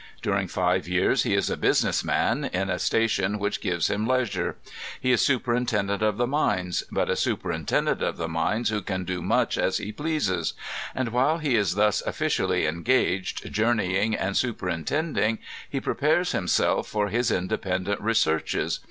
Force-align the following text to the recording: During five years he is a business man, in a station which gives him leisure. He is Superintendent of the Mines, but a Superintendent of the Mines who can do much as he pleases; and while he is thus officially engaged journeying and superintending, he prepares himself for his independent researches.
During 0.23 0.47
five 0.47 0.87
years 0.87 1.21
he 1.21 1.35
is 1.35 1.51
a 1.51 1.55
business 1.55 2.03
man, 2.03 2.45
in 2.45 2.71
a 2.71 2.79
station 2.79 3.37
which 3.37 3.61
gives 3.61 3.87
him 3.87 4.07
leisure. 4.07 4.55
He 4.99 5.11
is 5.11 5.23
Superintendent 5.23 6.01
of 6.01 6.17
the 6.17 6.25
Mines, 6.25 6.81
but 6.91 7.07
a 7.07 7.15
Superintendent 7.15 8.01
of 8.01 8.17
the 8.17 8.27
Mines 8.27 8.69
who 8.69 8.81
can 8.81 9.03
do 9.03 9.21
much 9.21 9.59
as 9.59 9.77
he 9.77 9.91
pleases; 9.91 10.53
and 10.95 11.09
while 11.09 11.37
he 11.37 11.55
is 11.55 11.75
thus 11.75 12.01
officially 12.01 12.65
engaged 12.65 13.51
journeying 13.53 14.15
and 14.15 14.35
superintending, 14.35 15.37
he 15.69 15.79
prepares 15.79 16.31
himself 16.31 16.87
for 16.87 17.09
his 17.09 17.29
independent 17.29 18.01
researches. 18.01 18.79